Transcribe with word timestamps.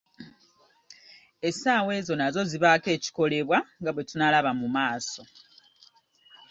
Essaawa 1.47 1.91
ezo 1.99 2.13
nazo 2.17 2.41
zibaako 2.49 2.87
ekikolebwako 2.97 3.69
nga 3.79 3.91
bwe 3.93 4.07
tunaalaba 4.09 4.51
mu 4.59 4.67
maaso. 4.75 5.23